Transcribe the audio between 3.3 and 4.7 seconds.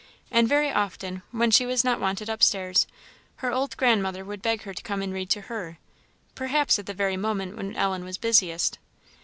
her old grandmother would beg